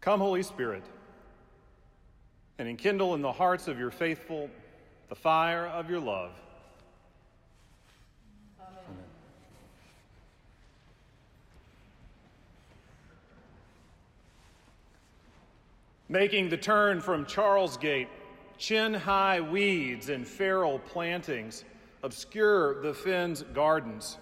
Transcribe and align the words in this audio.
Come, 0.00 0.20
Holy 0.20 0.42
Spirit, 0.42 0.82
and 2.58 2.66
enkindle 2.66 3.14
in 3.14 3.20
the 3.20 3.32
hearts 3.32 3.68
of 3.68 3.78
your 3.78 3.90
faithful 3.90 4.48
the 5.10 5.14
fire 5.14 5.66
of 5.66 5.90
your 5.90 6.00
love. 6.00 6.32
Making 16.08 16.48
the 16.48 16.56
turn 16.56 17.00
from 17.00 17.26
Charlesgate, 17.26 18.08
chin 18.56 18.94
high 18.94 19.40
weeds 19.40 20.08
and 20.08 20.26
feral 20.26 20.78
plantings 20.78 21.64
obscure 22.02 22.80
the 22.82 22.94
Fens 22.94 23.42
gardens 23.52 24.16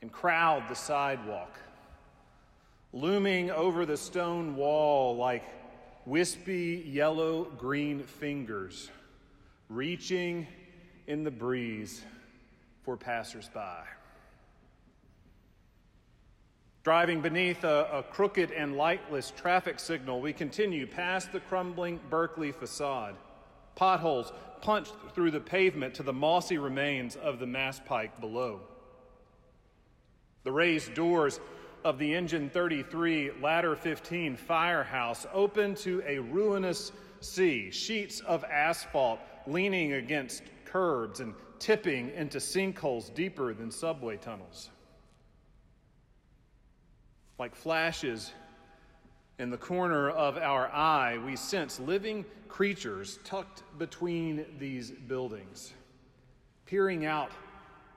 and 0.00 0.10
crowd 0.10 0.64
the 0.68 0.74
sidewalk 0.74 1.58
looming 2.94 3.50
over 3.50 3.84
the 3.84 3.96
stone 3.96 4.54
wall 4.54 5.16
like 5.16 5.42
wispy 6.06 6.84
yellow 6.86 7.44
green 7.58 8.00
fingers, 8.04 8.88
reaching 9.68 10.46
in 11.08 11.24
the 11.24 11.30
breeze 11.30 12.04
for 12.84 12.96
passersby. 12.96 13.82
Driving 16.84 17.20
beneath 17.20 17.64
a, 17.64 17.88
a, 17.92 18.02
crooked 18.02 18.52
and 18.52 18.76
lightless 18.76 19.32
traffic 19.32 19.80
signal, 19.80 20.20
we 20.20 20.32
continue 20.32 20.86
past 20.86 21.32
the 21.32 21.40
crumbling 21.40 21.98
Berklee 22.10 22.54
facade. 22.54 23.16
Potholes 23.74 24.32
punched 24.60 24.92
through 25.14 25.32
the 25.32 25.40
pavement 25.40 25.94
to 25.94 26.02
the 26.04 26.12
mossy 26.12 26.58
remains 26.58 27.16
of 27.16 27.40
the 27.40 27.46
Mass 27.46 27.80
Pike 27.84 28.20
below. 28.20 28.60
The 30.44 30.52
raised 30.52 30.94
doors 30.94 31.40
of 31.84 31.98
the 31.98 32.14
Engine 32.14 32.48
33 32.48 33.32
Ladder 33.42 33.76
15 33.76 34.36
firehouse 34.36 35.26
open 35.34 35.74
to 35.74 36.02
a 36.06 36.18
ruinous 36.18 36.92
sea, 37.20 37.70
sheets 37.70 38.20
of 38.20 38.42
asphalt 38.44 39.20
leaning 39.46 39.92
against 39.92 40.44
curbs 40.64 41.20
and 41.20 41.34
tipping 41.58 42.10
into 42.14 42.38
sinkholes 42.38 43.12
deeper 43.14 43.52
than 43.52 43.70
subway 43.70 44.16
tunnels. 44.16 44.70
Like 47.38 47.54
flashes 47.54 48.32
in 49.38 49.50
the 49.50 49.58
corner 49.58 50.08
of 50.08 50.38
our 50.38 50.68
eye, 50.68 51.18
we 51.18 51.36
sense 51.36 51.78
living 51.80 52.24
creatures 52.48 53.18
tucked 53.24 53.62
between 53.78 54.46
these 54.58 54.90
buildings, 54.90 55.74
peering 56.64 57.04
out 57.04 57.32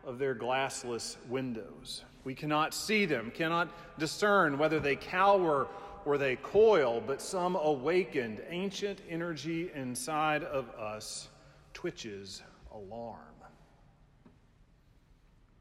of 0.03 0.19
their 0.19 0.35
glassless 0.35 1.15
windows. 1.29 2.03
We 2.27 2.35
cannot 2.35 2.73
see 2.73 3.05
them, 3.05 3.31
cannot 3.33 3.69
discern 3.97 4.57
whether 4.57 4.81
they 4.81 4.97
cower 4.97 5.65
or 6.03 6.17
they 6.17 6.35
coil, 6.35 6.99
but 6.99 7.21
some 7.21 7.55
awakened 7.55 8.41
ancient 8.49 8.99
energy 9.09 9.71
inside 9.73 10.43
of 10.43 10.69
us 10.71 11.29
twitches 11.73 12.43
alarm. 12.73 13.21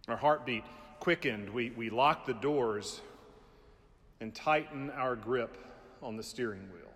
Our 0.08 0.16
heartbeat 0.16 0.64
quickened. 0.98 1.50
We, 1.50 1.70
we 1.70 1.88
lock 1.88 2.26
the 2.26 2.34
doors 2.34 3.00
and 4.20 4.34
tighten 4.34 4.90
our 4.90 5.14
grip 5.14 5.56
on 6.02 6.16
the 6.16 6.24
steering 6.24 6.68
wheel. 6.72 6.92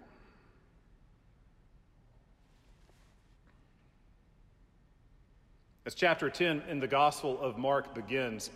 As 5.86 5.94
chapter 5.94 6.28
10 6.28 6.64
in 6.68 6.80
the 6.80 6.88
Gospel 6.88 7.40
of 7.40 7.56
Mark 7.56 7.94
begins, 7.94 8.50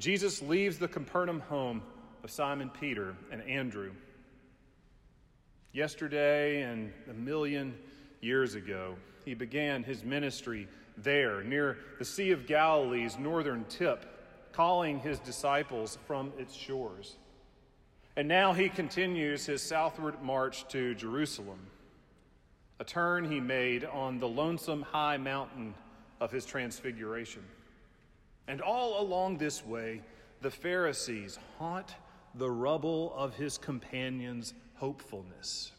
Jesus 0.00 0.40
leaves 0.40 0.78
the 0.78 0.88
Capernaum 0.88 1.40
home 1.40 1.82
of 2.24 2.30
Simon 2.30 2.70
Peter 2.70 3.14
and 3.30 3.42
Andrew. 3.42 3.92
Yesterday 5.74 6.62
and 6.62 6.90
a 7.10 7.12
million 7.12 7.76
years 8.22 8.54
ago, 8.54 8.96
he 9.26 9.34
began 9.34 9.82
his 9.82 10.02
ministry 10.02 10.66
there 10.96 11.44
near 11.44 11.76
the 11.98 12.04
Sea 12.06 12.30
of 12.30 12.46
Galilee's 12.46 13.18
northern 13.18 13.66
tip, 13.68 14.06
calling 14.52 14.98
his 15.00 15.18
disciples 15.18 15.98
from 16.06 16.32
its 16.38 16.54
shores. 16.54 17.16
And 18.16 18.26
now 18.26 18.54
he 18.54 18.70
continues 18.70 19.44
his 19.44 19.60
southward 19.60 20.22
march 20.22 20.66
to 20.68 20.94
Jerusalem, 20.94 21.60
a 22.78 22.84
turn 22.84 23.30
he 23.30 23.38
made 23.38 23.84
on 23.84 24.18
the 24.18 24.28
lonesome 24.28 24.80
high 24.80 25.18
mountain 25.18 25.74
of 26.22 26.32
his 26.32 26.46
transfiguration. 26.46 27.42
And 28.50 28.60
all 28.60 29.00
along 29.00 29.36
this 29.36 29.64
way, 29.64 30.02
the 30.40 30.50
Pharisees 30.50 31.38
haunt 31.60 31.94
the 32.34 32.50
rubble 32.50 33.14
of 33.14 33.36
his 33.36 33.56
companions' 33.56 34.54
hopefulness, 34.74 35.70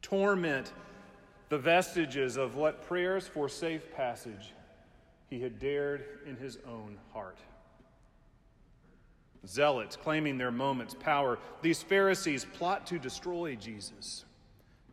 torment 0.00 0.72
the 1.50 1.58
vestiges 1.58 2.38
of 2.38 2.54
what 2.54 2.86
prayers 2.88 3.28
for 3.28 3.50
safe 3.50 3.94
passage 3.94 4.54
he 5.28 5.42
had 5.42 5.58
dared 5.58 6.06
in 6.26 6.36
his 6.36 6.56
own 6.66 6.96
heart. 7.12 7.36
Zealots 9.46 9.94
claiming 9.94 10.38
their 10.38 10.50
moment's 10.50 10.94
power, 10.94 11.38
these 11.60 11.82
Pharisees 11.82 12.46
plot 12.54 12.86
to 12.86 12.98
destroy 12.98 13.56
Jesus, 13.56 14.24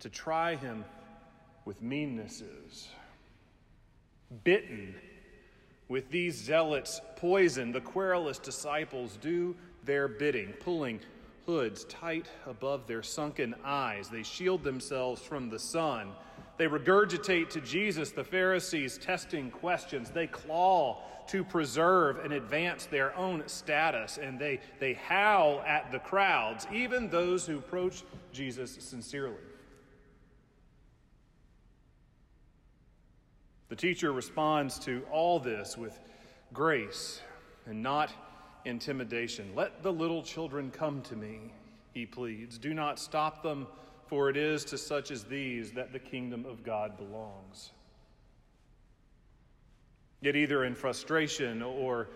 to 0.02 0.10
try 0.10 0.58
him 0.58 0.84
with 1.64 1.82
meannesses 1.82 2.90
bitten 4.44 4.94
with 5.88 6.10
these 6.10 6.36
zealots' 6.36 7.02
poison, 7.16 7.72
the 7.72 7.82
querulous 7.82 8.40
disciples 8.40 9.18
do 9.22 9.56
their 9.84 10.08
bidding, 10.08 10.54
pulling 10.54 11.00
hoods 11.46 11.84
tight 11.86 12.26
above 12.48 12.88
their 12.88 13.04
sunken 13.04 13.54
eyes. 13.64 14.10
They 14.10 14.24
shield 14.24 14.64
themselves 14.64 15.22
from 15.22 15.50
the 15.50 15.60
sun. 15.60 16.12
They 16.58 16.68
regurgitate 16.68 17.50
to 17.50 17.62
Jesus 17.62 18.12
the 18.12 18.24
Pharisees' 18.24 18.98
testing 18.98 19.52
questions. 19.52 20.10
They 20.10 20.28
claw 20.28 21.04
to 21.28 21.44
preserve 21.44 22.24
and 22.24 22.34
advance 22.34 22.86
their 22.86 23.16
own 23.16 23.44
status, 23.48 24.18
and 24.18 24.40
they, 24.40 24.60
they 24.80 24.94
howl 24.94 25.62
at 25.66 25.92
the 25.92 26.00
crowds, 26.00 26.68
even 26.72 27.10
those 27.10 27.46
who 27.46 27.58
approach 27.58 28.04
Jesus 28.32 28.78
sincerely. 28.80 29.36
The 33.76 33.82
teacher 33.82 34.14
responds 34.14 34.80
to 34.86 35.04
all 35.12 35.38
this 35.38 35.78
with 35.78 36.00
grace 36.54 37.20
and 37.66 37.84
not 37.84 38.10
intimidation. 38.64 39.52
Let 39.54 39.84
the 39.84 39.92
little 39.92 40.24
children 40.24 40.72
come 40.72 41.02
to 41.02 41.16
me, 41.18 41.52
he 41.94 42.06
pleads. 42.06 42.58
Do 42.58 42.74
not 42.74 43.00
stop 43.00 43.44
them, 43.44 43.68
for 44.08 44.30
it 44.30 44.38
is 44.38 44.64
to 44.66 44.78
such 44.78 45.12
as 45.12 45.26
these 45.26 45.74
that 45.74 45.92
the 45.92 46.00
kingdom 46.00 46.46
of 46.46 46.64
God 46.64 46.96
belongs. 46.96 47.72
Yet, 50.22 50.38
either 50.38 50.64
in 50.64 50.74
frustration 50.74 51.62
or 51.62 52.08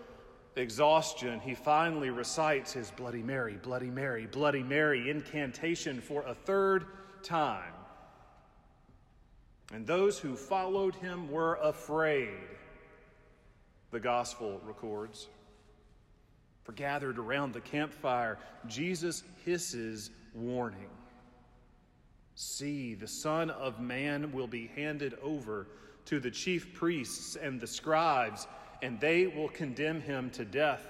exhaustion, 0.56 1.40
he 1.40 1.54
finally 1.54 2.08
recites 2.08 2.72
his 2.72 2.90
Bloody 2.90 3.22
Mary, 3.22 3.58
Bloody 3.62 3.90
Mary, 3.90 4.26
Bloody 4.26 4.62
Mary 4.62 5.10
incantation 5.10 6.00
for 6.00 6.22
a 6.22 6.34
third 6.34 6.86
time. 7.22 7.74
And 9.72 9.86
those 9.86 10.18
who 10.18 10.34
followed 10.34 10.94
him 10.96 11.30
were 11.30 11.54
afraid, 11.62 12.34
the 13.90 14.00
gospel 14.00 14.60
records. 14.64 15.28
For 16.64 16.72
gathered 16.72 17.18
around 17.18 17.52
the 17.52 17.60
campfire, 17.60 18.38
Jesus 18.66 19.22
hisses 19.44 20.10
warning 20.34 20.90
See, 22.34 22.94
the 22.94 23.08
Son 23.08 23.50
of 23.50 23.80
Man 23.80 24.32
will 24.32 24.46
be 24.46 24.70
handed 24.74 25.14
over 25.22 25.66
to 26.06 26.20
the 26.20 26.30
chief 26.30 26.72
priests 26.72 27.36
and 27.36 27.60
the 27.60 27.66
scribes, 27.66 28.46
and 28.82 28.98
they 28.98 29.26
will 29.26 29.48
condemn 29.48 30.00
him 30.00 30.30
to 30.30 30.44
death. 30.44 30.86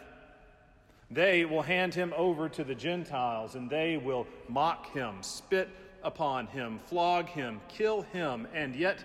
They 1.11 1.45
will 1.45 1.63
hand 1.63 1.93
him 1.93 2.15
over 2.17 2.49
to 2.51 2.63
the 2.63 2.75
Gentiles, 2.75 3.57
and 3.57 3.69
they 3.69 3.97
will 3.97 4.29
mock 4.49 4.93
him, 4.93 5.17
spit 5.23 5.69
upon 6.03 6.47
him, 6.47 6.79
flog 6.87 7.29
him, 7.29 7.61
kill 7.69 8.03
him, 8.03 8.47
and 8.55 8.75
yet, 8.75 9.05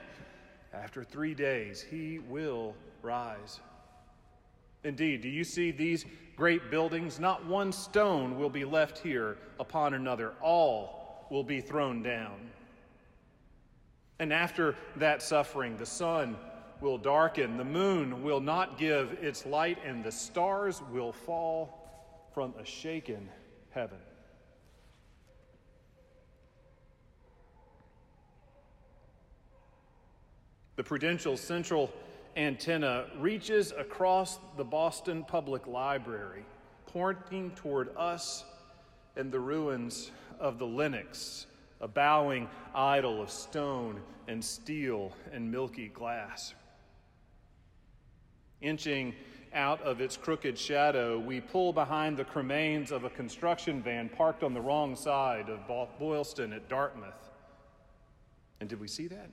after 0.73 1.03
three 1.03 1.33
days, 1.33 1.81
he 1.81 2.19
will 2.19 2.75
rise. 3.01 3.59
Indeed, 4.83 5.21
do 5.21 5.29
you 5.29 5.43
see 5.43 5.71
these 5.71 6.05
great 6.35 6.69
buildings? 6.69 7.19
Not 7.19 7.45
one 7.45 7.71
stone 7.71 8.37
will 8.37 8.49
be 8.49 8.65
left 8.65 8.99
here 8.99 9.37
upon 9.59 9.93
another, 9.93 10.33
all 10.41 11.25
will 11.31 11.43
be 11.43 11.61
thrown 11.61 12.03
down. 12.03 12.51
And 14.19 14.31
after 14.31 14.75
that 14.97 15.21
suffering, 15.21 15.77
the 15.77 15.85
sun 15.85 16.37
will 16.81 16.97
darken, 16.97 17.57
the 17.57 17.65
moon 17.65 18.23
will 18.23 18.39
not 18.39 18.77
give 18.77 19.13
its 19.21 19.45
light, 19.45 19.77
and 19.85 20.03
the 20.03 20.11
stars 20.11 20.81
will 20.91 21.11
fall 21.11 22.29
from 22.33 22.53
a 22.59 22.65
shaken 22.65 23.29
heaven. 23.71 23.97
The 30.75 30.83
Prudential 30.83 31.37
Center 31.37 31.87
antenna 32.35 33.05
reaches 33.17 33.71
across 33.71 34.39
the 34.57 34.63
Boston 34.63 35.23
Public 35.23 35.67
Library, 35.67 36.43
pointing 36.85 37.51
toward 37.51 37.95
us 37.95 38.43
and 39.15 39.31
the 39.31 39.39
ruins 39.39 40.11
of 40.37 40.59
the 40.59 40.65
Lenox, 40.65 41.45
a 41.79 41.87
bowing 41.87 42.49
idol 42.73 43.21
of 43.21 43.29
stone 43.29 44.01
and 44.27 44.43
steel 44.43 45.13
and 45.31 45.49
milky 45.49 45.87
glass. 45.87 46.53
Inching 48.59 49.13
out 49.53 49.81
of 49.81 50.01
its 50.01 50.17
crooked 50.17 50.57
shadow, 50.57 51.17
we 51.17 51.39
pull 51.39 51.71
behind 51.71 52.17
the 52.17 52.25
cremains 52.25 52.91
of 52.91 53.05
a 53.05 53.09
construction 53.09 53.81
van 53.81 54.09
parked 54.09 54.43
on 54.43 54.53
the 54.53 54.59
wrong 54.59 54.97
side 54.97 55.49
of 55.49 55.65
Boylston 55.99 56.51
at 56.51 56.67
Dartmouth. 56.67 57.29
And 58.59 58.67
did 58.67 58.81
we 58.81 58.89
see 58.89 59.07
that? 59.07 59.29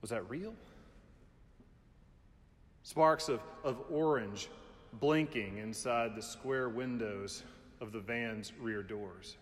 Was 0.00 0.10
that 0.10 0.28
real? 0.28 0.54
Sparks 2.82 3.28
of, 3.28 3.40
of 3.64 3.78
orange 3.90 4.48
blinking 5.00 5.58
inside 5.58 6.14
the 6.14 6.22
square 6.22 6.68
windows 6.68 7.42
of 7.80 7.92
the 7.92 8.00
van's 8.00 8.52
rear 8.60 8.82
doors. 8.82 9.36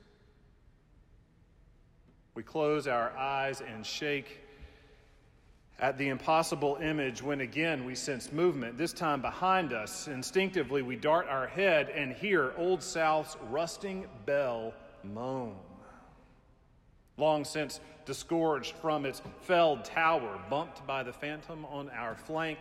We 2.35 2.43
close 2.43 2.89
our 2.89 3.17
eyes 3.17 3.61
and 3.61 3.87
shake 3.87 4.41
at 5.79 5.99
the 5.99 6.09
impossible 6.09 6.79
image 6.81 7.23
when 7.23 7.41
again 7.41 7.85
we 7.85 7.95
sense 7.95 8.33
movement, 8.33 8.79
this 8.79 8.93
time 8.93 9.21
behind 9.21 9.73
us. 9.73 10.09
Instinctively, 10.09 10.83
we 10.83 10.97
dart 10.97 11.27
our 11.29 11.47
head 11.47 11.91
and 11.91 12.12
hear 12.12 12.53
Old 12.57 12.83
South's 12.83 13.37
rusting 13.50 14.07
bell 14.25 14.73
moan. 15.03 15.57
Long 17.16 17.44
since 17.44 17.81
disgorged 18.05 18.75
from 18.76 19.06
its 19.06 19.22
felled 19.43 19.84
tower, 19.84 20.40
bumped 20.50 20.87
by 20.87 21.02
the 21.02 21.12
phantom 21.12 21.64
on 21.66 21.88
our 21.90 22.16
flank, 22.16 22.58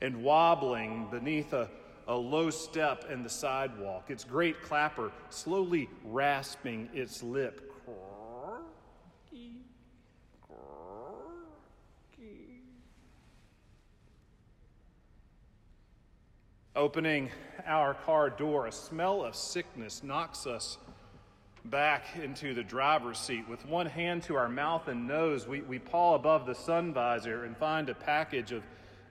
and 0.00 0.22
wobbling 0.22 1.08
beneath 1.10 1.52
a, 1.52 1.68
a 2.08 2.14
low 2.14 2.50
step 2.50 3.06
in 3.10 3.22
the 3.22 3.28
sidewalk, 3.28 4.10
its 4.10 4.24
great 4.24 4.60
clapper 4.62 5.12
slowly 5.28 5.88
rasping 6.04 6.88
its 6.92 7.22
lip. 7.22 7.66
Opening 16.76 17.30
our 17.66 17.94
car 17.94 18.30
door, 18.30 18.66
a 18.66 18.72
smell 18.72 19.24
of 19.24 19.34
sickness 19.34 20.02
knocks 20.02 20.46
us 20.46 20.78
back 21.64 22.04
into 22.22 22.54
the 22.54 22.62
driver's 22.62 23.18
seat. 23.18 23.48
With 23.48 23.66
one 23.66 23.86
hand 23.86 24.22
to 24.24 24.36
our 24.36 24.48
mouth 24.48 24.88
and 24.88 25.06
nose, 25.06 25.46
we, 25.46 25.60
we 25.62 25.78
paw 25.78 26.14
above 26.14 26.46
the 26.46 26.54
sun 26.54 26.92
visor 26.92 27.44
and 27.44 27.56
find 27.56 27.88
a 27.88 27.94
package 27.94 28.52
of 28.52 28.62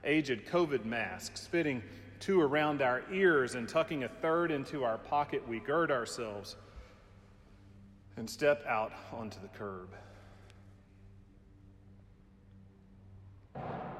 aged 0.04 0.46
COVID 0.46 0.84
masks, 0.84 1.46
fitting 1.46 1.82
two 2.18 2.40
around 2.40 2.82
our 2.82 3.02
ears 3.12 3.54
and 3.54 3.68
tucking 3.68 4.04
a 4.04 4.08
third 4.08 4.50
into 4.50 4.84
our 4.84 4.98
pocket. 4.98 5.46
We 5.48 5.60
gird 5.60 5.90
ourselves 5.90 6.56
and 8.16 8.28
step 8.28 8.64
out 8.66 8.92
onto 9.12 9.40
the 9.40 9.48
curb. 9.48 9.94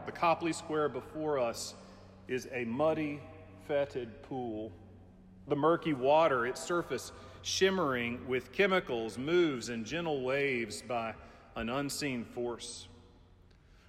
The 0.07 0.13
Copley 0.13 0.53
Square 0.53 0.91
before 0.91 1.39
us 1.39 1.75
is 2.29 2.49
a 2.53 2.65
muddy, 2.65 3.21
fetid 3.67 4.23
pool. 4.23 4.73
The 5.49 5.57
murky 5.57 5.95
water, 5.95 6.47
its 6.47 6.63
surface 6.63 7.13
shimmering 7.43 8.27
with 8.29 8.53
chemicals, 8.53 9.19
moves 9.19 9.69
in 9.69 9.85
gentle 9.85 10.23
waves 10.23 10.83
by 10.83 11.15
an 11.57 11.69
unseen 11.69 12.25
force, 12.25 12.89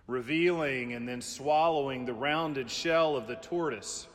revealing 0.08 0.94
and 0.94 1.08
then 1.08 1.22
swallowing 1.22 2.06
the 2.06 2.14
rounded 2.14 2.70
shell 2.70 3.16
of 3.16 3.28
the 3.28 3.36
tortoise, 3.38 4.08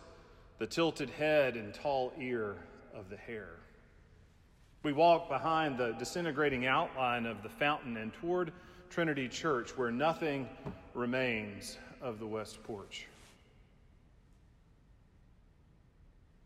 the 0.58 0.66
tilted 0.66 1.10
head 1.10 1.56
and 1.56 1.74
tall 1.74 2.12
ear 2.18 2.56
of 2.94 3.08
the 3.10 3.16
hare. 3.16 3.56
We 4.82 4.92
walk 4.92 5.28
behind 5.28 5.78
the 5.78 5.92
disintegrating 5.92 6.66
outline 6.66 7.26
of 7.26 7.42
the 7.42 7.48
fountain 7.48 7.96
and 7.96 8.12
toward 8.14 8.52
Trinity 8.88 9.28
Church, 9.28 9.76
where 9.76 9.90
nothing 9.90 10.48
remains 10.94 11.78
of 12.00 12.20
the 12.20 12.26
West 12.26 12.62
Porch. 12.62 13.06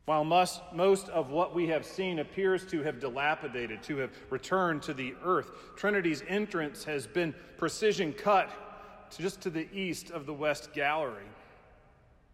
While 0.07 0.25
most, 0.25 0.61
most 0.75 1.09
of 1.11 1.31
what 1.31 1.55
we 1.55 1.69
have 1.69 1.85
seen 1.85 2.19
appears 2.19 2.65
to 2.67 2.83
have 2.83 3.01
dilapidated, 3.01 3.83
to 3.85 3.99
have 3.99 4.11
returned 4.31 4.83
to 4.83 4.95
the 4.95 5.15
earth, 5.23 5.51
Trinity's 5.77 6.25
entrance 6.27 6.85
has 6.85 7.07
been 7.07 7.35
precision 7.59 8.13
cut 8.13 8.51
to 9.11 9.23
just 9.23 9.41
to 9.43 9.51
the 9.51 9.69
east 9.73 10.11
of 10.11 10.27
the 10.27 10.35
west 10.35 10.73
gallery. 10.73 11.27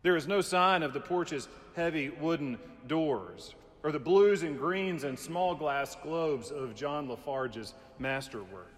There 0.03 0.17
is 0.17 0.29
no 0.29 0.41
sign 0.41 0.83
of 0.83 0.93
the 0.93 1.01
porch's 1.01 1.49
heavy 1.75 2.11
wooden 2.11 2.59
doors 2.87 3.55
or 3.83 3.93
the 3.93 3.99
blues 3.99 4.43
and 4.43 4.59
greens 4.59 5.05
and 5.05 5.19
small 5.19 5.55
glass 5.55 5.97
globes 6.03 6.51
of 6.51 6.75
John 6.75 7.09
La 7.09 7.17
Farge's 7.17 7.75
masterwork. 7.99 8.75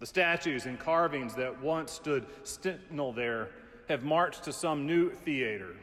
The 0.00 0.06
statues 0.06 0.66
and 0.66 0.78
carvings 0.78 1.34
that 1.34 1.60
once 1.60 1.92
stood 1.92 2.26
sentinel 2.44 3.12
there 3.12 3.50
have 3.88 4.04
marched 4.04 4.44
to 4.44 4.52
some 4.52 4.86
new 4.86 5.10
theater 5.10 5.74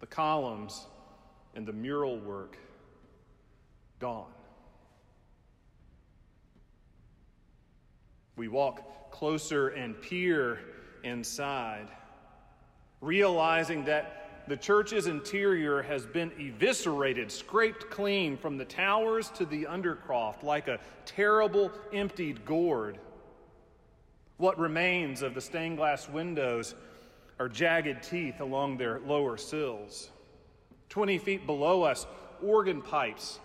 the 0.00 0.06
columns 0.06 0.86
and 1.54 1.66
the 1.66 1.72
mural 1.72 2.18
work 2.18 2.58
gone. 3.98 4.30
We 8.36 8.48
walk 8.48 9.10
closer 9.10 9.68
and 9.68 10.00
peer 10.00 10.60
inside, 11.02 11.88
realizing 13.00 13.86
that 13.86 14.44
the 14.46 14.56
church's 14.56 15.06
interior 15.06 15.82
has 15.82 16.06
been 16.06 16.30
eviscerated, 16.38 17.32
scraped 17.32 17.90
clean 17.90 18.36
from 18.36 18.58
the 18.58 18.64
towers 18.64 19.30
to 19.30 19.46
the 19.46 19.64
undercroft 19.64 20.42
like 20.42 20.68
a 20.68 20.78
terrible 21.04 21.72
emptied 21.92 22.44
gourd. 22.44 22.98
What 24.36 24.58
remains 24.58 25.22
of 25.22 25.34
the 25.34 25.40
stained 25.40 25.78
glass 25.78 26.08
windows 26.08 26.74
are 27.38 27.48
jagged 27.48 28.02
teeth 28.02 28.40
along 28.40 28.76
their 28.76 29.00
lower 29.00 29.36
sills. 29.36 30.10
20 30.88 31.18
feet 31.18 31.46
below 31.46 31.82
us, 31.82 32.06
organ 32.42 32.80
pipes 32.82 33.40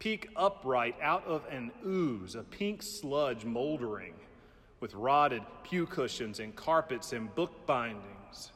peak 0.00 0.28
upright 0.34 0.96
out 1.00 1.24
of 1.26 1.44
an 1.50 1.70
ooze, 1.86 2.34
a 2.34 2.42
pink 2.42 2.82
sludge 2.82 3.44
moldering 3.44 4.14
with 4.80 4.94
rotted 4.94 5.42
pew 5.62 5.86
cushions 5.86 6.40
and 6.40 6.56
carpets 6.56 7.12
and 7.12 7.32
book 7.34 7.66
bindings. 7.66 8.50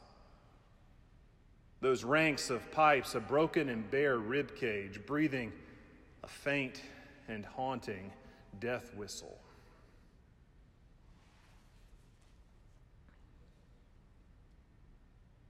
Those 1.81 2.03
ranks 2.03 2.49
of 2.49 2.69
pipes, 2.71 3.13
a 3.13 3.19
broken 3.19 3.69
and 3.69 3.89
bare 3.91 4.17
rib 4.17 4.55
cage, 4.55 4.99
breathing 5.05 5.53
a 6.23 6.27
faint 6.27 6.81
and 7.27 7.45
haunting 7.45 8.11
death 8.59 8.91
whistle. 8.95 9.37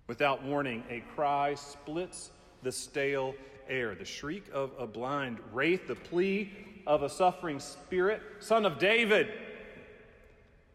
Without 0.07 0.43
warning, 0.43 0.83
a 0.89 1.01
cry 1.15 1.55
splits 1.55 2.31
the 2.61 2.71
stale 2.71 3.33
air, 3.67 3.95
the 3.95 4.05
shriek 4.05 4.45
of 4.53 4.71
a 4.77 4.85
blind 4.85 5.39
wraith, 5.51 5.87
the 5.87 5.95
plea 5.95 6.51
of 6.85 7.01
a 7.03 7.09
suffering 7.09 7.59
spirit 7.59 8.21
Son 8.39 8.65
of 8.65 8.77
David, 8.77 9.29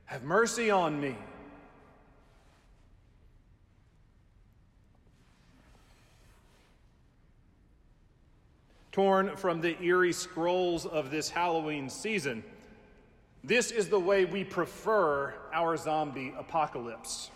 have 0.07 0.25
mercy 0.25 0.71
on 0.71 1.01
me. 1.01 1.15
Torn 8.91 9.37
from 9.37 9.61
the 9.61 9.81
eerie 9.81 10.13
scrolls 10.13 10.85
of 10.85 11.13
this 11.13 11.31
Halloween 11.31 11.89
season, 11.89 12.43
this 13.45 13.71
is 13.71 13.89
the 13.89 14.01
way 14.01 14.25
we 14.25 14.43
prefer 14.43 15.33
our 15.55 15.77
zombie 15.77 16.35
apocalypse. 16.37 17.31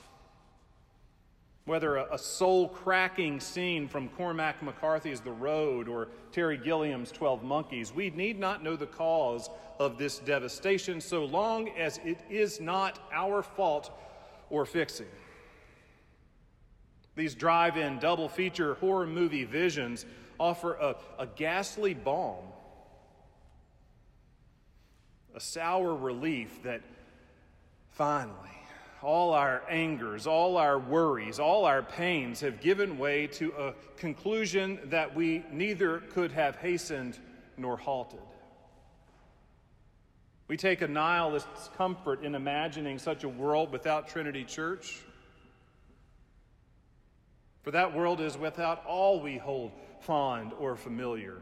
Whether 1.66 1.96
a, 1.96 2.14
a 2.14 2.18
soul 2.18 2.68
cracking 2.68 3.40
scene 3.40 3.88
from 3.88 4.08
Cormac 4.10 4.62
McCarthy's 4.62 5.20
The 5.20 5.32
Road 5.32 5.88
or 5.88 6.08
Terry 6.30 6.58
Gilliam's 6.58 7.10
12 7.10 7.42
Monkeys, 7.42 7.92
we 7.92 8.10
need 8.10 8.38
not 8.38 8.62
know 8.62 8.76
the 8.76 8.86
cause 8.86 9.48
of 9.78 9.96
this 9.96 10.18
devastation 10.18 11.00
so 11.00 11.24
long 11.24 11.70
as 11.70 11.98
it 12.04 12.18
is 12.28 12.60
not 12.60 12.98
our 13.12 13.42
fault 13.42 13.90
or 14.50 14.66
fixing. 14.66 15.06
These 17.16 17.34
drive 17.34 17.76
in 17.76 17.98
double 17.98 18.28
feature 18.28 18.74
horror 18.74 19.06
movie 19.06 19.44
visions 19.44 20.04
offer 20.38 20.74
a, 20.74 20.96
a 21.18 21.26
ghastly 21.26 21.94
balm, 21.94 22.44
a 25.34 25.40
sour 25.40 25.94
relief 25.94 26.62
that 26.64 26.82
finally 27.92 28.50
all 29.04 29.32
our 29.32 29.62
angers, 29.68 30.26
all 30.26 30.56
our 30.56 30.78
worries, 30.78 31.38
all 31.38 31.64
our 31.64 31.82
pains 31.82 32.40
have 32.40 32.60
given 32.60 32.98
way 32.98 33.26
to 33.26 33.52
a 33.58 33.74
conclusion 33.96 34.78
that 34.86 35.14
we 35.14 35.44
neither 35.52 35.98
could 35.98 36.32
have 36.32 36.56
hastened 36.56 37.18
nor 37.56 37.76
halted. 37.76 38.20
We 40.48 40.56
take 40.56 40.82
a 40.82 40.88
nihilist's 40.88 41.70
comfort 41.76 42.22
in 42.22 42.34
imagining 42.34 42.98
such 42.98 43.24
a 43.24 43.28
world 43.28 43.72
without 43.72 44.08
Trinity 44.08 44.44
Church. 44.44 45.00
For 47.62 47.70
that 47.70 47.94
world 47.94 48.20
is 48.20 48.36
without 48.36 48.84
all 48.86 49.20
we 49.20 49.38
hold 49.38 49.72
fond 50.00 50.52
or 50.58 50.76
familiar 50.76 51.40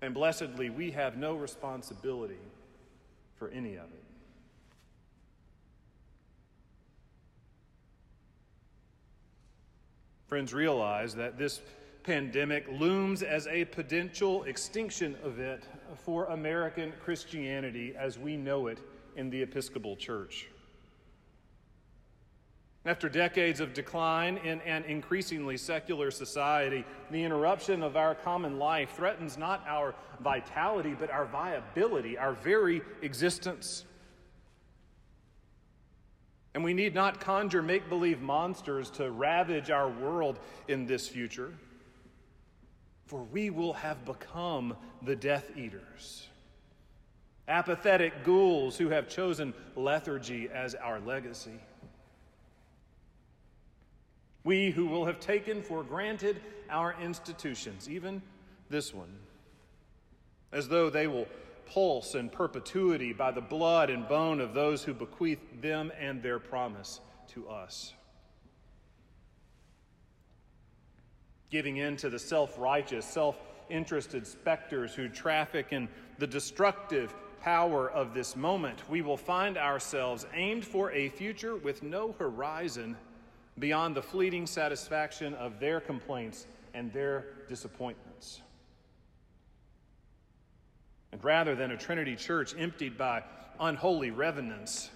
And 0.00 0.14
blessedly, 0.14 0.70
we 0.70 0.92
have 0.92 1.16
no 1.16 1.34
responsibility 1.34 2.38
for 3.36 3.48
any 3.48 3.74
of 3.74 3.86
it. 3.86 4.07
Friends, 10.28 10.52
realize 10.52 11.14
that 11.14 11.38
this 11.38 11.62
pandemic 12.02 12.66
looms 12.68 13.22
as 13.22 13.46
a 13.46 13.64
potential 13.64 14.44
extinction 14.44 15.16
event 15.24 15.62
for 16.04 16.26
American 16.26 16.92
Christianity 17.02 17.94
as 17.98 18.18
we 18.18 18.36
know 18.36 18.66
it 18.66 18.78
in 19.16 19.30
the 19.30 19.40
Episcopal 19.40 19.96
Church. 19.96 20.48
After 22.84 23.08
decades 23.08 23.60
of 23.60 23.72
decline 23.72 24.36
in 24.38 24.60
an 24.60 24.84
increasingly 24.84 25.56
secular 25.56 26.10
society, 26.10 26.84
the 27.10 27.24
interruption 27.24 27.82
of 27.82 27.96
our 27.96 28.14
common 28.14 28.58
life 28.58 28.90
threatens 28.96 29.38
not 29.38 29.64
our 29.66 29.94
vitality, 30.20 30.94
but 30.98 31.10
our 31.10 31.24
viability, 31.24 32.18
our 32.18 32.34
very 32.34 32.82
existence. 33.00 33.86
And 36.54 36.64
we 36.64 36.74
need 36.74 36.94
not 36.94 37.20
conjure 37.20 37.62
make 37.62 37.88
believe 37.88 38.20
monsters 38.20 38.90
to 38.92 39.10
ravage 39.10 39.70
our 39.70 39.88
world 39.88 40.38
in 40.66 40.86
this 40.86 41.06
future, 41.06 41.52
for 43.06 43.22
we 43.24 43.50
will 43.50 43.74
have 43.74 44.04
become 44.04 44.76
the 45.02 45.14
Death 45.14 45.50
Eaters, 45.56 46.26
apathetic 47.46 48.24
ghouls 48.24 48.76
who 48.76 48.88
have 48.88 49.08
chosen 49.08 49.54
lethargy 49.76 50.48
as 50.52 50.74
our 50.74 51.00
legacy. 51.00 51.60
We 54.44 54.70
who 54.70 54.86
will 54.86 55.04
have 55.04 55.20
taken 55.20 55.62
for 55.62 55.82
granted 55.82 56.40
our 56.70 56.96
institutions, 57.00 57.88
even 57.88 58.22
this 58.70 58.94
one, 58.94 59.12
as 60.52 60.68
though 60.68 60.90
they 60.90 61.06
will 61.06 61.28
pulse 61.68 62.14
in 62.14 62.28
perpetuity 62.28 63.12
by 63.12 63.30
the 63.30 63.40
blood 63.40 63.90
and 63.90 64.08
bone 64.08 64.40
of 64.40 64.54
those 64.54 64.82
who 64.82 64.94
bequeath 64.94 65.40
them 65.60 65.92
and 65.98 66.22
their 66.22 66.38
promise 66.38 67.00
to 67.28 67.48
us. 67.48 67.92
Giving 71.50 71.78
in 71.78 71.96
to 71.98 72.10
the 72.10 72.18
self 72.18 72.58
righteous, 72.58 73.06
self 73.06 73.38
interested 73.70 74.26
specters 74.26 74.94
who 74.94 75.08
traffic 75.08 75.68
in 75.70 75.88
the 76.18 76.26
destructive 76.26 77.14
power 77.40 77.90
of 77.90 78.14
this 78.14 78.34
moment, 78.36 78.88
we 78.88 79.02
will 79.02 79.16
find 79.16 79.56
ourselves 79.56 80.26
aimed 80.34 80.64
for 80.64 80.90
a 80.92 81.08
future 81.10 81.56
with 81.56 81.82
no 81.82 82.12
horizon 82.18 82.96
beyond 83.58 83.94
the 83.94 84.02
fleeting 84.02 84.46
satisfaction 84.46 85.34
of 85.34 85.58
their 85.60 85.80
complaints 85.80 86.46
and 86.74 86.92
their 86.92 87.26
disappointments. 87.48 88.07
And 91.12 91.22
rather 91.24 91.54
than 91.54 91.70
a 91.70 91.76
Trinity 91.76 92.16
church 92.16 92.54
emptied 92.58 92.98
by 92.98 93.22
unholy 93.60 94.10
revenants, 94.10 94.90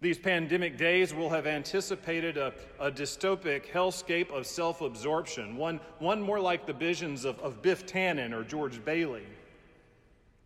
these 0.00 0.18
pandemic 0.18 0.78
days 0.78 1.12
will 1.12 1.28
have 1.28 1.46
anticipated 1.46 2.38
a, 2.38 2.54
a 2.78 2.90
dystopic 2.90 3.66
hellscape 3.66 4.30
of 4.30 4.46
self 4.46 4.80
absorption, 4.80 5.56
one, 5.56 5.78
one 5.98 6.22
more 6.22 6.40
like 6.40 6.66
the 6.66 6.72
visions 6.72 7.26
of, 7.26 7.38
of 7.40 7.60
Biff 7.60 7.84
Tannen 7.86 8.32
or 8.32 8.42
George 8.42 8.82
Bailey. 8.82 9.26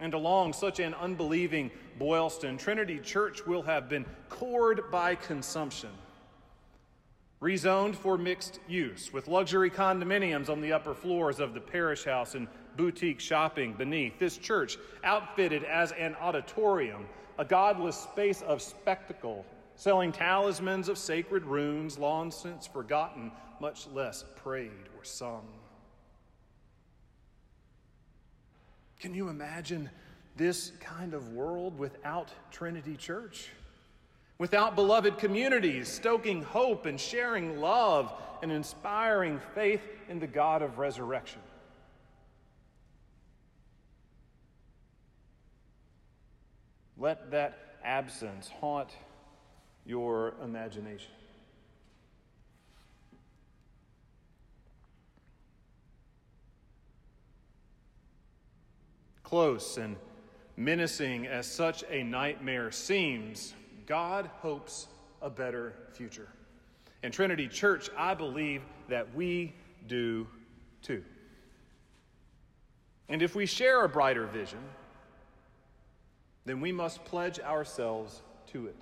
And 0.01 0.13
along 0.13 0.55
such 0.55 0.81
an 0.81 0.93
unbelieving 0.95 1.71
Boylston, 2.01 2.59
Trinity 2.59 2.99
Church 2.99 3.47
will 3.47 3.63
have 3.63 3.89
been 3.89 4.05
cored 4.29 4.91
by 4.91 5.15
consumption, 5.15 5.91
rezoned 7.41 7.95
for 7.95 8.19
mixed 8.19 8.59
use, 8.67 9.13
with 9.13 9.29
luxury 9.29 9.71
condominiums 9.71 10.49
on 10.49 10.61
the 10.61 10.73
upper 10.73 10.95
floors 10.95 11.39
of 11.39 11.55
the 11.55 11.61
parish 11.61 12.05
house 12.05 12.35
and 12.35 12.49
boutique 12.76 13.21
shopping 13.21 13.73
beneath. 13.73 14.19
This 14.19 14.37
church, 14.37 14.78
outfitted 15.02 15.64
as 15.64 15.93
an 15.93 16.14
auditorium, 16.16 17.07
a 17.38 17.45
godless 17.45 17.97
space 17.97 18.43
of 18.43 18.62
spectacle, 18.62 19.45
selling 19.76 20.12
talismans 20.12 20.88
of 20.88 20.99
sacred 20.99 21.45
runes 21.45 21.99
long 21.99 22.31
since 22.31 22.66
forgotten, 22.66 23.33
much 23.61 23.87
less 23.88 24.25
prayed 24.37 24.71
or 24.97 25.04
sung. 25.04 25.47
Can 29.00 29.14
you 29.14 29.28
imagine 29.28 29.90
this 30.37 30.73
kind 30.81 31.14
of 31.14 31.33
world 31.33 31.78
without 31.78 32.31
Trinity 32.50 32.97
Church? 32.97 33.50
Without 34.38 34.75
beloved 34.75 35.19
communities, 35.19 35.88
stoking 35.88 36.43
hope 36.43 36.87
and 36.87 36.99
sharing 36.99 37.61
love 37.61 38.12
and 38.43 38.50
inspiring 38.50 39.40
faith 39.54 39.83
in 40.09 40.19
the 40.19 40.26
God 40.26 40.61
of 40.61 40.78
resurrection. 40.78 41.40
Let 46.97 47.31
that 47.33 47.77
absence 47.85 48.49
haunt 48.61 48.91
your 49.85 50.35
imagination. 50.43 51.11
Close 59.23 59.79
and 59.79 59.97
menacing 60.57 61.27
as 61.27 61.47
such 61.47 61.83
a 61.91 62.03
nightmare 62.03 62.71
seems, 62.71 63.55
God 63.87 64.31
hopes 64.41 64.87
a 65.21 65.29
better 65.29 65.75
future. 65.93 66.29
In 67.03 67.11
Trinity 67.11 67.49
Church, 67.49 67.91
I 67.97 68.15
believe 68.15 68.63
that 68.89 69.13
we 69.15 69.55
do 69.89 70.27
too. 70.83 71.03
And 73.09 73.23
if 73.23 73.35
we 73.35 73.47
share 73.47 73.85
a 73.85 73.89
brighter 73.89 74.27
vision, 74.27 74.61
then 76.45 76.61
we 76.61 76.73
must 76.73 77.05
pledge 77.05 77.41
ourselves 77.41 78.23
to 78.53 78.67
it. 78.67 78.77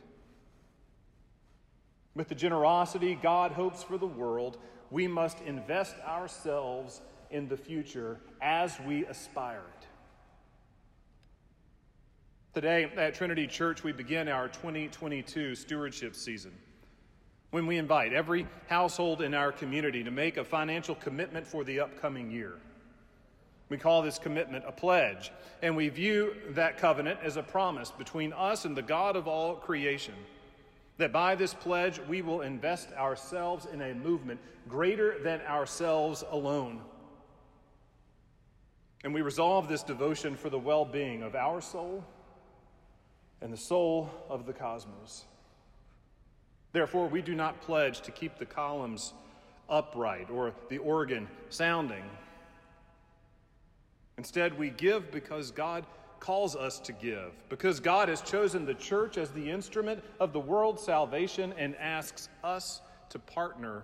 With 2.15 2.29
the 2.29 2.35
generosity 2.35 3.19
God 3.21 3.53
hopes 3.53 3.83
for 3.83 3.97
the 3.97 4.07
world, 4.07 4.59
we 4.91 5.09
must 5.09 5.41
invest 5.41 5.97
ourselves 6.07 7.01
in 7.31 7.49
the 7.49 7.57
future 7.57 8.21
as 8.41 8.79
we 8.87 9.07
aspire 9.07 9.63
it. 9.81 9.87
Today 12.55 12.91
at 12.97 13.15
Trinity 13.15 13.47
Church, 13.47 13.83
we 13.83 13.93
begin 13.93 14.29
our 14.29 14.49
2022 14.49 15.55
stewardship 15.55 16.15
season 16.15 16.53
when 17.51 17.67
we 17.67 17.79
invite 17.79 18.13
every 18.13 18.47
household 18.67 19.23
in 19.23 19.33
our 19.33 19.53
community 19.53 20.05
to 20.05 20.11
make 20.11 20.37
a 20.37 20.45
financial 20.45 20.95
commitment 20.95 21.47
for 21.47 21.65
the 21.65 21.81
upcoming 21.81 22.31
year. 22.31 22.55
We 23.73 23.79
call 23.79 24.03
this 24.03 24.19
commitment 24.19 24.67
a 24.69 24.71
pledge, 24.71 25.33
and 25.63 25.75
we 25.75 25.89
view 25.89 26.35
that 26.51 26.77
covenant 26.77 27.21
as 27.23 27.39
a 27.39 27.43
promise 27.43 27.91
between 27.91 28.35
us 28.35 28.67
and 28.67 28.77
the 28.77 28.83
God 28.83 29.17
of 29.17 29.27
all 29.27 29.55
creation. 29.55 30.13
That 30.99 31.11
by 31.11 31.37
this 31.37 31.55
pledge, 31.55 31.99
we 32.07 32.21
will 32.21 32.43
invest 32.43 32.93
ourselves 32.93 33.67
in 33.73 33.81
a 33.81 33.95
movement 33.95 34.41
greater 34.69 35.19
than 35.21 35.41
ourselves 35.41 36.23
alone. 36.31 36.83
And 39.05 39.15
we 39.15 39.23
resolve 39.23 39.69
this 39.69 39.83
devotion 39.83 40.37
for 40.37 40.51
the 40.51 40.59
well 40.59 40.85
being 40.85 41.23
of 41.23 41.35
our 41.35 41.63
soul 41.63 42.05
and 43.41 43.51
the 43.51 43.57
soul 43.57 44.11
of 44.29 44.45
the 44.45 44.53
cosmos. 44.53 45.25
Therefore, 46.75 47.09
we 47.09 47.23
do 47.23 47.35
not 47.35 47.63
pledge 47.63 48.03
to 48.03 48.11
keep 48.11 48.37
the 48.37 48.45
columns 48.45 49.15
upright 49.71 50.29
or 50.29 50.53
the 50.69 50.77
organ 50.77 51.27
sounding 51.49 52.05
Instead, 54.19 54.59
we 54.59 54.71
give 54.71 55.11
because 55.11 55.51
God 55.51 55.85
calls 56.21 56.55
us 56.55 56.79
to 56.79 56.93
give, 56.93 57.33
because 57.49 57.81
God 57.81 58.09
has 58.09 58.21
chosen 58.21 58.65
the 58.65 58.75
church 58.75 59.19
as 59.19 59.31
the 59.31 59.51
instrument 59.51 60.05
of 60.21 60.33
the 60.33 60.41
world's 60.41 60.83
salvation 60.83 61.53
and 61.59 61.75
asks 61.77 62.29
us 62.45 62.81
to 63.09 63.19
partner 63.19 63.83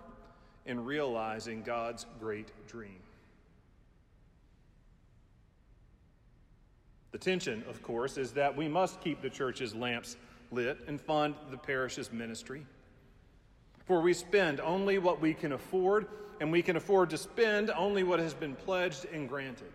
in 0.65 0.85
realizing 0.85 1.63
God's 1.63 2.07
great 2.21 2.53
dream. 2.69 3.01
The 7.11 7.19
tension, 7.19 7.65
of 7.69 7.83
course, 7.83 8.19
is 8.19 8.33
that 8.33 8.57
we 8.57 8.69
must 8.69 9.01
keep 9.01 9.23
the 9.23 9.31
church's 9.31 9.75
lamps 9.75 10.17
lit 10.51 10.79
and 10.87 11.01
fund 11.01 11.35
the 11.51 11.57
parish's 11.57 12.13
ministry. 12.13 12.65
For 13.87 14.01
we 14.01 14.13
spend 14.13 14.61
only 14.61 14.99
what 14.99 15.21
we 15.21 15.33
can 15.33 15.53
afford, 15.53 16.07
and 16.41 16.53
we 16.53 16.63
can 16.63 16.77
afford 16.77 17.11
to 17.11 17.19
spend 17.19 17.71
only 17.71 18.05
what 18.05 18.21
has 18.21 18.35
been 18.35 18.55
pledged 18.55 19.07
and 19.07 19.29
granted. 19.29 19.73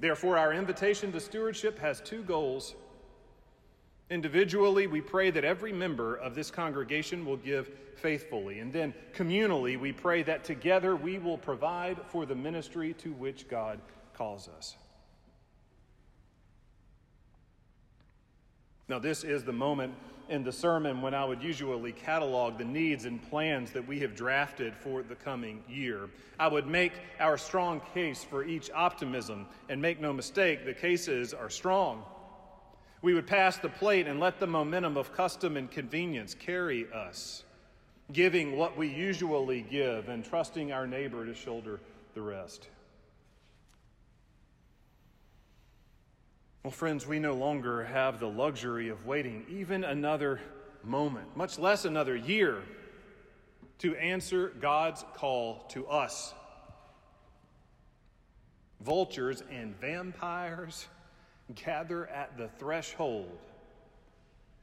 Therefore, 0.00 0.38
our 0.38 0.54
invitation 0.54 1.12
to 1.12 1.20
stewardship 1.20 1.78
has 1.78 2.00
two 2.00 2.22
goals. 2.22 2.74
Individually, 4.08 4.86
we 4.86 5.02
pray 5.02 5.30
that 5.30 5.44
every 5.44 5.72
member 5.72 6.16
of 6.16 6.34
this 6.34 6.50
congregation 6.50 7.24
will 7.24 7.36
give 7.36 7.70
faithfully. 7.96 8.60
And 8.60 8.72
then 8.72 8.94
communally, 9.14 9.78
we 9.78 9.92
pray 9.92 10.22
that 10.22 10.42
together 10.42 10.96
we 10.96 11.18
will 11.18 11.38
provide 11.38 11.98
for 12.08 12.24
the 12.24 12.34
ministry 12.34 12.94
to 12.94 13.12
which 13.12 13.46
God 13.46 13.78
calls 14.14 14.48
us. 14.48 14.76
Now, 18.88 18.98
this 18.98 19.22
is 19.22 19.44
the 19.44 19.52
moment 19.52 19.94
in 20.30 20.44
the 20.44 20.52
sermon 20.52 21.02
when 21.02 21.12
I 21.12 21.24
would 21.24 21.42
usually 21.42 21.92
catalog 21.92 22.56
the 22.56 22.64
needs 22.64 23.04
and 23.04 23.20
plans 23.28 23.72
that 23.72 23.86
we 23.86 23.98
have 24.00 24.14
drafted 24.14 24.74
for 24.76 25.02
the 25.02 25.16
coming 25.16 25.62
year. 25.68 26.08
I 26.38 26.46
would 26.46 26.66
make 26.66 26.92
our 27.18 27.36
strong 27.36 27.82
case 27.92 28.24
for 28.24 28.44
each 28.44 28.70
optimism, 28.70 29.46
and 29.68 29.82
make 29.82 30.00
no 30.00 30.12
mistake, 30.12 30.64
the 30.64 30.72
cases 30.72 31.34
are 31.34 31.50
strong. 31.50 32.04
We 33.02 33.12
would 33.12 33.26
pass 33.26 33.58
the 33.58 33.68
plate 33.68 34.06
and 34.06 34.20
let 34.20 34.38
the 34.38 34.46
momentum 34.46 34.96
of 34.96 35.12
custom 35.12 35.56
and 35.56 35.70
convenience 35.70 36.34
carry 36.34 36.86
us, 36.92 37.42
giving 38.12 38.56
what 38.56 38.76
we 38.76 38.88
usually 38.88 39.62
give 39.62 40.08
and 40.08 40.24
trusting 40.24 40.70
our 40.70 40.86
neighbor 40.86 41.26
to 41.26 41.34
shoulder 41.34 41.80
the 42.14 42.22
rest. 42.22 42.68
Well, 46.62 46.70
friends, 46.70 47.06
we 47.06 47.18
no 47.18 47.32
longer 47.32 47.84
have 47.84 48.20
the 48.20 48.28
luxury 48.28 48.90
of 48.90 49.06
waiting 49.06 49.46
even 49.48 49.82
another 49.82 50.42
moment, 50.84 51.34
much 51.34 51.58
less 51.58 51.86
another 51.86 52.14
year, 52.14 52.62
to 53.78 53.96
answer 53.96 54.52
God's 54.60 55.02
call 55.14 55.64
to 55.70 55.86
us. 55.86 56.34
Vultures 58.82 59.42
and 59.50 59.74
vampires 59.80 60.86
gather 61.54 62.06
at 62.08 62.36
the 62.36 62.48
threshold 62.58 63.38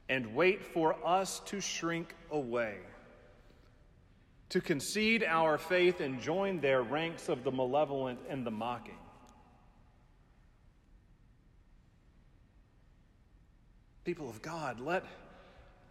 and 0.08 0.36
wait 0.36 0.64
for 0.64 0.96
us 1.04 1.40
to 1.46 1.60
shrink 1.60 2.14
away, 2.30 2.76
to 4.50 4.60
concede 4.60 5.24
our 5.24 5.58
faith 5.58 6.00
and 6.00 6.20
join 6.20 6.60
their 6.60 6.82
ranks 6.82 7.28
of 7.28 7.42
the 7.42 7.50
malevolent 7.50 8.20
and 8.28 8.46
the 8.46 8.52
mocking. 8.52 8.94
People 14.08 14.30
of 14.30 14.40
God, 14.40 14.80
let 14.80 15.04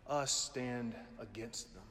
us 0.07 0.31
stand 0.31 0.95
against 1.19 1.71
them. 1.75 1.83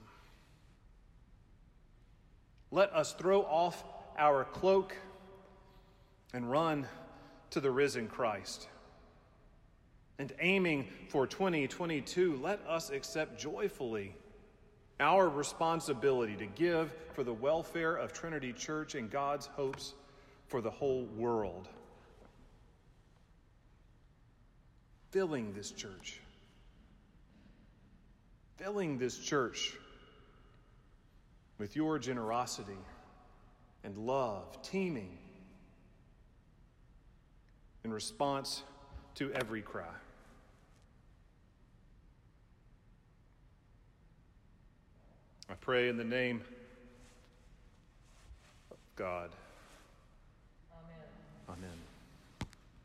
Let 2.72 2.92
us 2.92 3.12
throw 3.12 3.42
off 3.42 3.84
our 4.18 4.42
cloak 4.42 4.96
and 6.34 6.50
run 6.50 6.88
to 7.50 7.60
the 7.60 7.70
risen 7.70 8.08
Christ. 8.08 8.66
And 10.18 10.32
aiming 10.40 10.88
for 11.10 11.28
2022, 11.28 12.40
let 12.42 12.58
us 12.66 12.90
accept 12.90 13.38
joyfully 13.38 14.12
our 14.98 15.28
responsibility 15.28 16.34
to 16.34 16.46
give 16.46 16.92
for 17.14 17.22
the 17.22 17.34
welfare 17.34 17.94
of 17.94 18.12
Trinity 18.12 18.52
Church 18.52 18.96
and 18.96 19.08
God's 19.12 19.46
hopes 19.46 19.94
for 20.48 20.60
the 20.60 20.70
whole 20.70 21.04
world. 21.16 21.68
Filling 25.16 25.54
this 25.54 25.70
church. 25.70 26.20
Filling 28.58 28.98
this 28.98 29.16
church 29.16 29.72
with 31.56 31.74
your 31.74 31.98
generosity 31.98 32.76
and 33.82 33.96
love, 33.96 34.60
teeming 34.60 35.16
in 37.82 37.90
response 37.90 38.62
to 39.14 39.32
every 39.32 39.62
cry. 39.62 39.86
I 45.48 45.54
pray 45.54 45.88
in 45.88 45.96
the 45.96 46.04
name 46.04 46.42
of 48.70 48.76
God. 48.96 49.30